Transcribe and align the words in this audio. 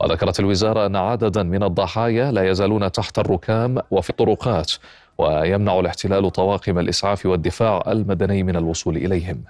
وذكرت 0.00 0.40
الوزارة 0.40 0.86
أن 0.86 0.96
عددا 0.96 1.42
من 1.42 1.62
الضحايا 1.62 2.32
لا 2.32 2.50
يزالون 2.50 2.92
تحت 2.92 3.18
الركام 3.18 3.78
وفي 3.90 4.10
الطرقات 4.10 4.72
ويمنع 5.18 5.80
الاحتلال 5.80 6.30
طواقم 6.30 6.78
الإسعاف 6.78 7.26
والدفاع 7.26 7.82
المدني 7.86 8.42
من 8.42 8.56
الوصول 8.56 8.96
إليهم. 8.96 9.44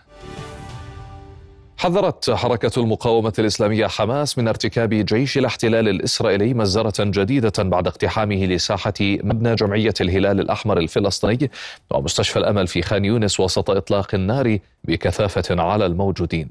حذرت 1.82 2.30
حركة 2.30 2.80
المقاومة 2.80 3.32
الإسلامية 3.38 3.86
حماس 3.86 4.38
من 4.38 4.48
ارتكاب 4.48 4.94
جيش 4.94 5.38
الاحتلال 5.38 5.88
الإسرائيلي 5.88 6.54
مزرة 6.54 7.04
جديدة 7.04 7.52
بعد 7.58 7.86
اقتحامه 7.86 8.44
لساحة 8.44 8.94
مبنى 9.00 9.54
جمعية 9.54 9.94
الهلال 10.00 10.40
الأحمر 10.40 10.78
الفلسطيني 10.78 11.50
ومستشفى 11.90 12.38
الأمل 12.38 12.66
في 12.66 12.82
خان 12.82 13.04
يونس 13.04 13.40
وسط 13.40 13.70
إطلاق 13.70 14.14
النار 14.14 14.58
بكثافة 14.84 15.62
على 15.62 15.86
الموجودين. 15.86 16.48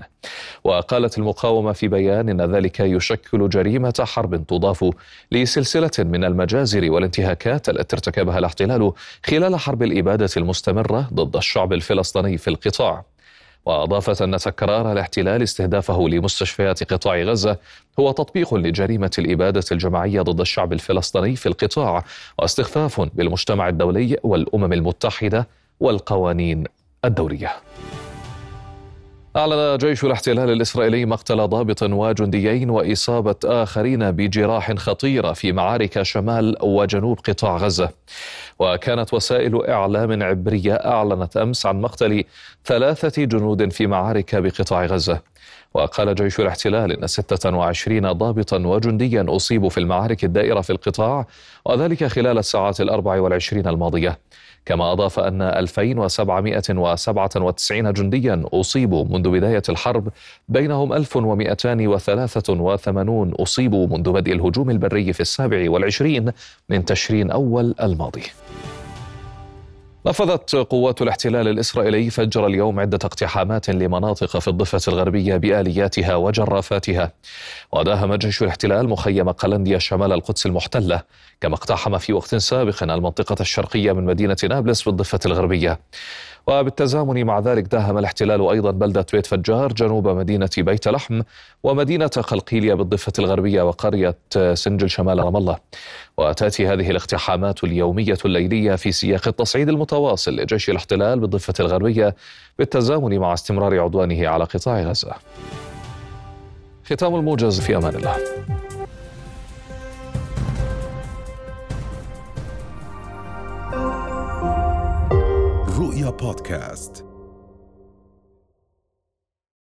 وقالت 0.64 1.18
المقاومة 1.18 1.72
في 1.72 1.88
بيان 1.88 2.30
إن 2.30 2.56
ذلك 2.56 2.80
يشكل 2.80 3.50
جريمة 3.50 4.03
حرب 4.08 4.48
تضاف 4.48 4.90
لسلسلة 5.31 5.92
من 6.00 6.24
المجازر 6.24 6.92
والانتهاكات 6.92 7.69
التي 7.69 7.96
ارتكبها 7.96 8.40
الاحتلال 8.40 8.92
خلال 9.25 9.59
حرب 9.59 9.84
الإبادة 9.84 10.30
المستمرة 10.38 11.09
ضد 11.13 11.36
الشعب 11.36 11.74
الفلسطيني 11.74 12.38
في 12.38 12.48
القطاع. 12.48 13.10
وأضافت 13.66 14.22
أن 14.22 14.38
تكرار 14.38 14.91
الاحتلال 14.91 15.44
استهدافه 15.44 16.09
لمستشفيات 16.09 16.94
قطاع 16.94 17.22
غزة 17.22 17.57
هو 17.99 18.11
تطبيق 18.11 18.53
لجريمة 18.53 19.11
الإبادة 19.19 19.63
الجماعية 19.72 20.22
ضد 20.22 20.39
الشعب 20.39 20.73
الفلسطيني 20.73 21.35
في 21.35 21.45
القطاع 21.45 22.03
واستخفاف 22.39 23.01
بالمجتمع 23.01 23.69
الدولي 23.69 24.17
والأمم 24.23 24.73
المتحدة 24.73 25.47
والقوانين 25.79 26.63
الدولية. 27.05 27.51
أعلن 29.36 29.78
جيش 29.78 30.03
الاحتلال 30.03 30.50
الإسرائيلي 30.50 31.06
مقتل 31.06 31.47
ضابط 31.47 31.84
وجنديين 31.84 32.69
وإصابة 32.69 33.36
آخرين 33.46 34.12
بجراح 34.12 34.74
خطيرة 34.74 35.34
في 35.34 35.52
معارك 35.52 36.02
شمال 36.02 36.58
وجنوب 36.62 37.19
قطاع 37.19 37.58
غزة. 37.58 37.90
وكانت 38.59 39.14
وسائل 39.14 39.66
إعلام 39.66 40.24
عبرية 40.24 40.74
أعلنت 40.74 41.38
أمس 41.38 41.66
عن 41.66 41.81
مقتل 41.81 42.24
ثلاثة 42.66 43.24
جنود 43.24 43.72
في 43.72 43.88
معارك 43.88 44.36
بقطاع 44.36 44.86
غزة. 44.86 45.22
وقال 45.74 46.16
جيش 46.16 46.40
الاحتلال 46.40 46.91
إن 46.91 47.07
26 47.07 48.12
ضابطا 48.12 48.57
وجنديا 48.57 49.25
أصيبوا 49.29 49.69
في 49.69 49.79
المعارك 49.79 50.24
الدائرة 50.24 50.62
في 50.62 50.69
القطاع 50.69 51.25
وذلك 51.66 52.03
خلال 52.03 52.38
الساعات 52.38 52.81
الأربع 52.81 53.22
والعشرين 53.22 53.68
الماضية. 53.68 54.19
كما 54.66 54.91
أضاف 54.91 55.19
أن 55.19 55.41
2797 55.41 57.94
جنديا 57.94 58.44
أصيبوا 58.53 59.06
منذ 59.09 59.30
بداية 59.30 59.63
الحرب 59.69 60.09
بينهم 60.50 60.94
1283 60.94 63.34
أصيبوا 63.34 63.88
منذ 63.88 64.12
بدء 64.12 64.34
الهجوم 64.34 64.69
البري 64.69 65.13
في 65.13 65.19
السابع 65.19 65.72
والعشرين 65.72 66.31
من 66.69 66.85
تشرين 66.85 67.31
أول 67.31 67.75
الماضي. 67.81 68.24
نفذت 70.06 70.56
قوات 70.56 71.01
الاحتلال 71.01 71.47
الإسرائيلي 71.47 72.09
فجر 72.09 72.47
اليوم 72.47 72.79
عدة 72.79 73.00
اقتحامات 73.03 73.69
لمناطق 73.69 74.39
في 74.39 74.47
الضفة 74.47 74.81
الغربية 74.88 75.38
بآلياتها 75.38 76.16
وجرافاتها. 76.16 77.13
وداهم 77.72 78.16
جيش 78.16 78.44
الاحتلال 78.44 78.89
مخيم 78.89 79.29
قلنديا 79.29 79.79
شمال 79.79 80.12
القدس 80.12 80.45
المحتلة 80.45 81.01
كما 81.41 81.56
اقتحم 81.56 81.97
في 81.97 82.13
وقت 82.13 82.35
سابق 82.35 82.84
المنطقة 82.84 83.35
الشرقية 83.41 83.91
من 83.91 84.06
مدينة 84.06 84.38
نابلس 84.44 84.84
بالضفة 84.84 85.19
الغربية. 85.25 85.79
وبالتزامن 86.51 87.23
مع 87.25 87.39
ذلك 87.39 87.63
داهم 87.63 87.97
الاحتلال 87.97 88.50
أيضا 88.50 88.72
بلدة 88.72 89.06
بيت 89.13 89.25
فجار 89.25 89.73
جنوب 89.73 90.07
مدينة 90.07 90.50
بيت 90.57 90.88
لحم 90.88 91.22
ومدينة 91.63 92.07
قلقيلية 92.07 92.73
بالضفة 92.73 93.13
الغربية 93.19 93.62
وقرية 93.62 94.17
سنجل 94.53 94.89
شمال 94.89 95.19
رام 95.19 95.38
الله. 95.38 95.57
وتأتي 96.17 96.67
هذه 96.67 96.91
الاقتحامات 96.91 97.63
اليومية 97.63 98.17
الليلية 98.25 98.75
في 98.75 98.91
سياق 98.91 99.28
التصعيد 99.28 99.69
المتواصل 99.69 100.35
لجيش 100.35 100.69
الاحتلال 100.69 101.19
بالضفة 101.19 101.53
الغربية 101.59 102.16
بالتزامن 102.59 103.19
مع 103.19 103.33
استمرار 103.33 103.80
عدوانه 103.80 104.27
على 104.27 104.44
قطاع 104.44 104.81
غزة. 104.81 105.13
ختام 106.86 107.15
الموجز 107.15 107.59
في 107.59 107.77
أمان 107.77 107.95
الله. 107.95 108.15
رؤيا 116.01 116.12
بودكاست 116.12 117.11